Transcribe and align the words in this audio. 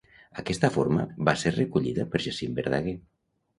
Aquesta 0.43 0.71
forma 0.77 1.05
va 1.29 1.35
ser 1.43 1.53
recollida 1.59 2.09
per 2.17 2.25
Jacint 2.29 2.59
Verdaguer. 2.63 2.99